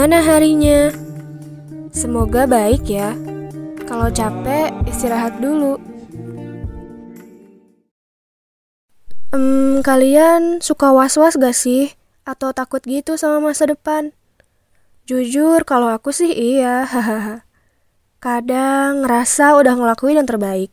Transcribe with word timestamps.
Gimana 0.00 0.24
harinya? 0.24 0.88
Semoga 1.92 2.48
baik 2.48 2.88
ya. 2.88 3.12
Kalau 3.84 4.08
capek, 4.08 4.72
istirahat 4.88 5.44
dulu. 5.44 5.76
Hmm, 9.28 9.84
kalian 9.84 10.64
suka 10.64 10.88
was-was 10.96 11.36
gak 11.36 11.52
sih? 11.52 11.92
Atau 12.24 12.56
takut 12.56 12.80
gitu 12.80 13.20
sama 13.20 13.52
masa 13.52 13.68
depan? 13.68 14.16
Jujur, 15.04 15.68
kalau 15.68 15.92
aku 15.92 16.16
sih 16.16 16.32
iya, 16.32 16.88
hahaha. 16.88 17.44
Kadang 18.24 19.04
ngerasa 19.04 19.52
udah 19.52 19.76
ngelakuin 19.76 20.24
yang 20.24 20.24
terbaik. 20.24 20.72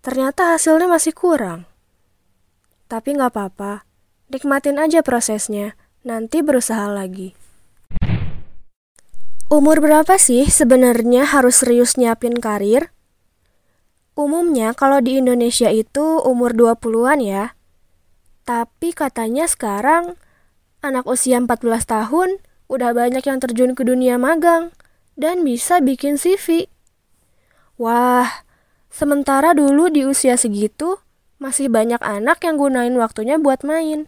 Ternyata 0.00 0.56
hasilnya 0.56 0.88
masih 0.88 1.12
kurang. 1.12 1.68
Tapi 2.88 3.20
nggak 3.20 3.36
apa-apa, 3.36 3.84
nikmatin 4.32 4.80
aja 4.80 5.04
prosesnya, 5.04 5.76
nanti 6.08 6.40
berusaha 6.40 6.88
lagi. 6.88 7.36
Umur 9.50 9.82
berapa 9.82 10.14
sih 10.14 10.46
sebenarnya 10.46 11.26
harus 11.26 11.66
serius 11.66 11.98
nyiapin 11.98 12.38
karir? 12.38 12.94
Umumnya 14.14 14.70
kalau 14.78 15.02
di 15.02 15.18
Indonesia 15.18 15.66
itu 15.74 16.22
umur 16.22 16.54
20-an 16.54 17.18
ya. 17.18 17.58
Tapi 18.46 18.94
katanya 18.94 19.50
sekarang 19.50 20.14
anak 20.86 21.02
usia 21.10 21.42
14 21.42 21.66
tahun 21.82 22.38
udah 22.70 22.94
banyak 22.94 23.26
yang 23.26 23.42
terjun 23.42 23.74
ke 23.74 23.82
dunia 23.82 24.22
magang 24.22 24.70
dan 25.18 25.42
bisa 25.42 25.82
bikin 25.82 26.14
CV. 26.14 26.70
Wah, 27.74 28.46
sementara 28.86 29.50
dulu 29.50 29.90
di 29.90 30.06
usia 30.06 30.38
segitu 30.38 31.02
masih 31.42 31.66
banyak 31.66 31.98
anak 32.06 32.38
yang 32.46 32.54
gunain 32.54 32.94
waktunya 32.94 33.34
buat 33.34 33.66
main. 33.66 34.06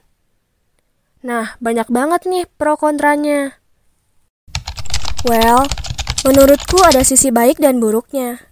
Nah, 1.26 1.58
banyak 1.58 1.90
banget 1.90 2.30
nih 2.30 2.46
pro 2.54 2.78
kontranya. 2.78 3.61
Well, 5.22 5.70
menurutku 6.26 6.82
ada 6.82 7.06
sisi 7.06 7.30
baik 7.30 7.62
dan 7.62 7.78
buruknya. 7.78 8.42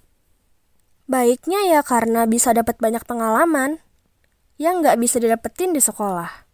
Baiknya 1.11 1.67
ya 1.67 1.83
karena 1.83 2.31
bisa 2.31 2.55
dapat 2.55 2.79
banyak 2.79 3.03
pengalaman 3.11 3.83
yang 4.55 4.79
nggak 4.79 4.95
bisa 5.03 5.19
didapetin 5.19 5.75
di 5.75 5.83
sekolah. 5.83 6.47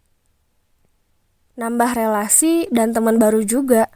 Nambah 1.61 1.92
relasi 1.92 2.64
dan 2.73 2.97
teman 2.97 3.20
baru 3.20 3.45
juga. 3.45 3.92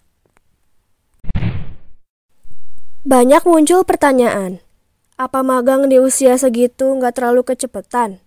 Banyak 3.01 3.49
muncul 3.49 3.81
pertanyaan, 3.89 4.61
apa 5.17 5.41
magang 5.41 5.89
di 5.89 5.97
usia 5.97 6.37
segitu 6.37 7.01
nggak 7.01 7.17
terlalu 7.17 7.49
kecepetan? 7.49 8.21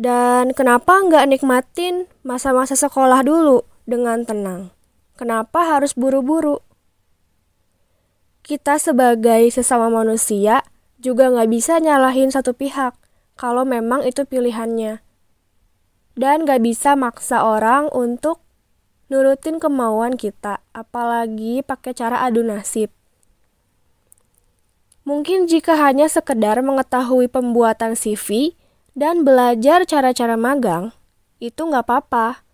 Dan 0.00 0.56
kenapa 0.56 1.04
nggak 1.04 1.28
nikmatin 1.28 2.08
masa-masa 2.24 2.80
sekolah 2.80 3.20
dulu 3.20 3.68
dengan 3.84 4.24
tenang? 4.24 4.72
Kenapa 5.16 5.76
harus 5.76 5.92
buru-buru? 5.92 6.64
Kita 8.42 8.80
sebagai 8.80 9.46
sesama 9.52 9.92
manusia 9.92 10.66
juga 10.98 11.30
nggak 11.30 11.50
bisa 11.52 11.78
nyalahin 11.78 12.32
satu 12.32 12.56
pihak 12.56 12.96
kalau 13.36 13.62
memang 13.62 14.02
itu 14.02 14.24
pilihannya. 14.24 15.04
Dan 16.12 16.44
nggak 16.44 16.60
bisa 16.64 16.92
maksa 16.98 17.44
orang 17.44 17.88
untuk 17.92 18.42
nurutin 19.12 19.60
kemauan 19.60 20.16
kita, 20.16 20.64
apalagi 20.72 21.60
pakai 21.60 21.92
cara 21.92 22.24
adu 22.24 22.40
nasib. 22.40 22.88
Mungkin 25.02 25.50
jika 25.50 25.74
hanya 25.76 26.06
sekedar 26.06 26.62
mengetahui 26.62 27.26
pembuatan 27.26 27.98
CV 27.98 28.54
dan 28.94 29.26
belajar 29.26 29.82
cara-cara 29.82 30.38
magang, 30.38 30.94
itu 31.42 31.58
nggak 31.58 31.84
apa-apa. 31.84 32.46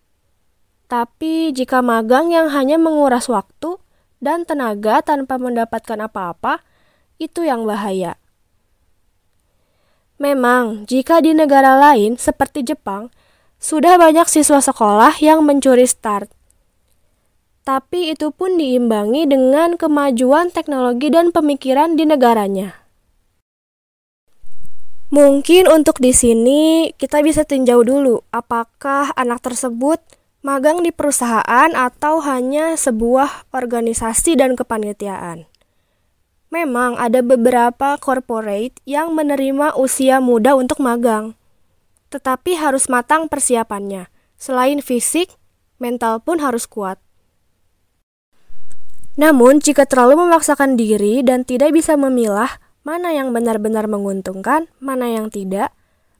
Tapi 0.88 1.52
jika 1.52 1.84
magang 1.84 2.32
yang 2.32 2.48
hanya 2.48 2.80
menguras 2.80 3.28
waktu 3.28 3.76
dan 4.24 4.48
tenaga 4.48 5.04
tanpa 5.04 5.36
mendapatkan 5.36 6.00
apa-apa, 6.00 6.64
itu 7.20 7.44
yang 7.44 7.68
bahaya. 7.68 8.16
Memang, 10.16 10.88
jika 10.88 11.20
di 11.20 11.36
negara 11.36 11.76
lain 11.76 12.16
seperti 12.16 12.64
Jepang, 12.64 13.12
sudah 13.60 14.00
banyak 14.00 14.26
siswa 14.26 14.64
sekolah 14.64 15.20
yang 15.20 15.44
mencuri 15.44 15.84
start. 15.84 16.32
Tapi 17.68 18.16
itu 18.16 18.32
pun 18.32 18.56
diimbangi 18.56 19.28
dengan 19.28 19.76
kemajuan 19.76 20.48
teknologi 20.48 21.12
dan 21.12 21.36
pemikiran 21.36 22.00
di 22.00 22.08
negaranya. 22.08 22.88
Mungkin 25.12 25.68
untuk 25.68 26.00
di 26.00 26.16
sini 26.16 26.92
kita 26.96 27.20
bisa 27.20 27.44
tinjau 27.44 27.84
dulu 27.84 28.24
apakah 28.32 29.12
anak 29.16 29.44
tersebut 29.44 30.00
magang 30.38 30.86
di 30.86 30.94
perusahaan 30.94 31.70
atau 31.74 32.22
hanya 32.22 32.78
sebuah 32.78 33.50
organisasi 33.50 34.38
dan 34.38 34.54
kepanitiaan. 34.54 35.50
Memang 36.48 36.96
ada 36.96 37.20
beberapa 37.20 38.00
corporate 38.00 38.80
yang 38.88 39.12
menerima 39.12 39.76
usia 39.76 40.22
muda 40.22 40.56
untuk 40.56 40.80
magang. 40.80 41.36
Tetapi 42.08 42.56
harus 42.56 42.88
matang 42.88 43.28
persiapannya. 43.28 44.08
Selain 44.40 44.80
fisik, 44.80 45.36
mental 45.76 46.24
pun 46.24 46.40
harus 46.40 46.64
kuat. 46.64 46.96
Namun, 49.18 49.58
jika 49.58 49.84
terlalu 49.84 50.24
memaksakan 50.24 50.78
diri 50.78 51.20
dan 51.26 51.42
tidak 51.42 51.74
bisa 51.74 51.98
memilah 51.98 52.62
mana 52.86 53.12
yang 53.12 53.34
benar-benar 53.34 53.90
menguntungkan, 53.90 54.70
mana 54.78 55.10
yang 55.10 55.28
tidak, 55.28 55.74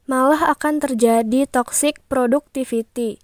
malah 0.05 0.51
akan 0.53 0.83
terjadi 0.83 1.49
toxic 1.49 2.03
productivity 2.11 3.23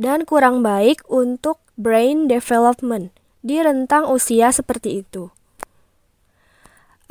dan 0.00 0.24
kurang 0.28 0.64
baik 0.64 1.02
untuk 1.10 1.60
brain 1.76 2.28
development 2.28 3.12
di 3.42 3.58
rentang 3.58 4.06
usia 4.08 4.54
seperti 4.54 5.02
itu. 5.04 5.32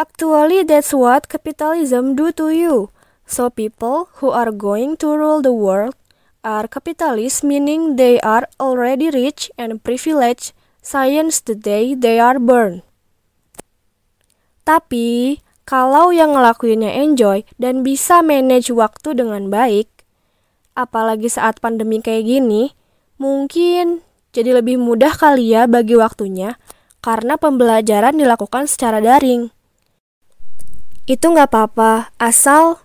Actually, 0.01 0.65
that's 0.65 0.95
what 0.95 1.29
capitalism 1.29 2.17
do 2.17 2.33
to 2.33 2.49
you. 2.49 2.89
So 3.29 3.53
people 3.53 4.09
who 4.17 4.33
are 4.33 4.49
going 4.49 4.97
to 4.99 5.13
rule 5.13 5.45
the 5.45 5.53
world 5.53 5.93
are 6.41 6.65
capitalists 6.65 7.45
meaning 7.45 8.01
they 8.01 8.17
are 8.25 8.49
already 8.57 9.13
rich 9.13 9.53
and 9.61 9.77
privileged 9.85 10.57
science 10.81 11.37
the 11.45 11.53
day 11.53 11.93
they 11.93 12.17
are 12.17 12.41
born. 12.41 12.81
Tapi, 14.65 15.41
kalau 15.69 16.09
yang 16.09 16.33
ngelakuinnya 16.33 16.97
enjoy 17.05 17.45
dan 17.61 17.85
bisa 17.85 18.25
manage 18.25 18.73
waktu 18.73 19.13
dengan 19.13 19.53
baik, 19.53 19.89
apalagi 20.73 21.27
saat 21.27 21.59
pandemi 21.59 21.99
kayak 21.99 22.25
gini, 22.27 22.75
Mungkin 23.21 24.01
jadi 24.33 24.57
lebih 24.57 24.81
mudah 24.81 25.13
kali 25.13 25.53
ya 25.53 25.69
bagi 25.69 25.93
waktunya 25.93 26.57
karena 27.05 27.37
pembelajaran 27.37 28.17
dilakukan 28.17 28.65
secara 28.65 28.97
daring. 28.97 29.53
Itu 31.05 31.29
nggak 31.29 31.53
apa-apa, 31.53 32.17
asal 32.17 32.81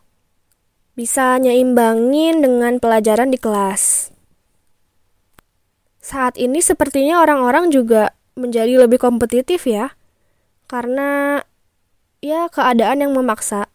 bisa 0.92 1.40
nyeimbangin 1.40 2.44
dengan 2.44 2.76
pelajaran 2.76 3.32
di 3.32 3.40
kelas. 3.40 4.12
Saat 6.04 6.36
ini 6.36 6.60
sepertinya 6.60 7.24
orang-orang 7.24 7.72
juga 7.72 8.12
menjadi 8.36 8.76
lebih 8.84 9.00
kompetitif 9.00 9.64
ya, 9.64 9.96
karena 10.68 11.40
ya 12.20 12.52
keadaan 12.52 13.08
yang 13.08 13.16
memaksa. 13.16 13.72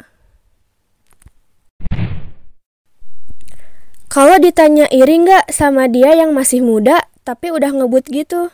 Kalau 4.12 4.36
ditanya 4.44 4.92
iri 4.92 5.24
nggak 5.24 5.56
sama 5.56 5.88
dia 5.88 6.12
yang 6.12 6.36
masih 6.36 6.60
muda 6.60 7.08
tapi 7.24 7.48
udah 7.48 7.72
ngebut 7.72 8.12
gitu? 8.12 8.52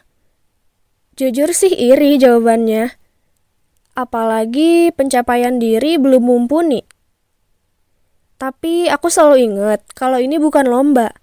Jujur 1.17 1.49
sih 1.49 1.73
iri 1.73 2.21
jawabannya. 2.21 2.93
Apalagi 3.97 4.93
pencapaian 4.93 5.57
diri 5.57 5.97
belum 5.97 6.21
mumpuni. 6.21 6.85
Tapi 8.37 8.85
aku 8.85 9.09
selalu 9.09 9.49
inget 9.49 9.81
kalau 9.97 10.21
ini 10.21 10.37
bukan 10.37 10.69
lomba. 10.69 11.17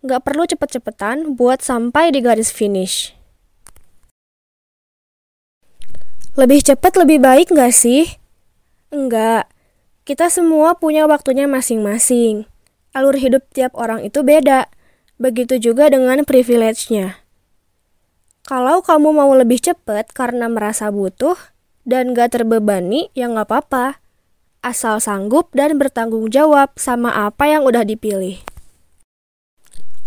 Nggak 0.00 0.24
perlu 0.24 0.48
cepet-cepetan 0.48 1.36
buat 1.36 1.60
sampai 1.60 2.08
di 2.08 2.24
garis 2.24 2.48
finish. 2.48 3.12
Lebih 6.40 6.64
cepat 6.64 6.96
lebih 7.04 7.20
baik 7.20 7.52
nggak 7.52 7.76
sih? 7.76 8.16
Enggak. 8.88 9.44
Kita 10.08 10.32
semua 10.32 10.72
punya 10.72 11.04
waktunya 11.04 11.44
masing-masing 11.44 12.48
alur 12.96 13.16
hidup 13.16 13.44
tiap 13.52 13.76
orang 13.76 14.04
itu 14.04 14.20
beda. 14.24 14.68
Begitu 15.18 15.58
juga 15.58 15.90
dengan 15.90 16.22
privilege-nya. 16.22 17.18
Kalau 18.48 18.80
kamu 18.80 19.12
mau 19.12 19.28
lebih 19.36 19.60
cepat 19.60 20.14
karena 20.16 20.48
merasa 20.48 20.88
butuh 20.88 21.36
dan 21.84 22.16
gak 22.16 22.38
terbebani, 22.38 23.12
ya 23.12 23.28
gak 23.28 23.50
apa-apa. 23.50 24.00
Asal 24.64 25.04
sanggup 25.04 25.52
dan 25.52 25.76
bertanggung 25.76 26.32
jawab 26.32 26.72
sama 26.80 27.12
apa 27.14 27.50
yang 27.50 27.68
udah 27.68 27.84
dipilih. 27.84 28.40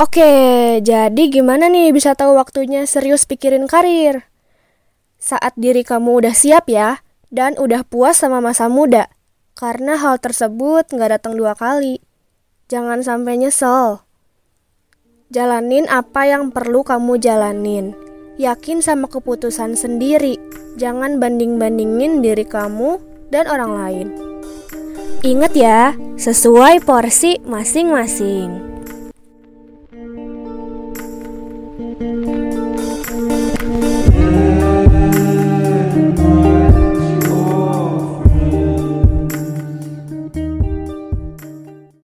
Oke, 0.01 0.81
jadi 0.81 1.23
gimana 1.29 1.69
nih 1.69 1.93
bisa 1.93 2.17
tahu 2.17 2.33
waktunya 2.33 2.89
serius 2.89 3.29
pikirin 3.29 3.69
karir? 3.69 4.25
Saat 5.21 5.53
diri 5.53 5.85
kamu 5.85 6.25
udah 6.25 6.33
siap 6.33 6.65
ya, 6.65 7.05
dan 7.29 7.53
udah 7.61 7.85
puas 7.85 8.17
sama 8.17 8.41
masa 8.41 8.65
muda. 8.65 9.13
Karena 9.53 10.01
hal 10.01 10.17
tersebut 10.17 10.89
gak 10.89 11.21
datang 11.21 11.37
dua 11.37 11.53
kali. 11.53 12.01
Jangan 12.71 13.03
sampai 13.03 13.35
nyesel. 13.35 13.99
Jalanin 15.27 15.91
apa 15.91 16.23
yang 16.23 16.55
perlu 16.55 16.87
kamu 16.87 17.19
jalanin. 17.19 17.91
Yakin 18.39 18.79
sama 18.79 19.11
keputusan 19.11 19.75
sendiri. 19.75 20.39
Jangan 20.79 21.19
banding-bandingin 21.19 22.23
diri 22.23 22.47
kamu 22.47 22.95
dan 23.27 23.51
orang 23.51 23.75
lain. 23.75 24.07
Ingat 25.19 25.51
ya, 25.51 25.99
sesuai 26.15 26.79
porsi 26.87 27.43
masing-masing. 27.43 28.70